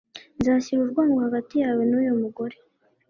Nzashyira 0.39 0.79
urwango 0.83 1.17
hagati 1.25 1.55
yawe 1.63 1.81
n 1.89 1.93
uyu 1.99 2.13
mugore 2.21 2.55